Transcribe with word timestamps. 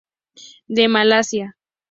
De 0.67 0.87
Malasia. 0.87 1.55